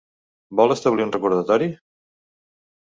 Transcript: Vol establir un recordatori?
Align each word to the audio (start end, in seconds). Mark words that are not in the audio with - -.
Vol 0.61 0.75
establir 0.77 1.07
un 1.07 1.13
recordatori? 1.17 1.71